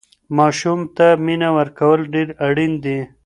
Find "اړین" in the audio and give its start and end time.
2.47-2.73